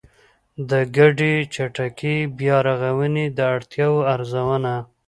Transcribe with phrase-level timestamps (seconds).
[0.69, 4.73] د ګډې چټکې بيا رغونې د اړتیاوو ارزونه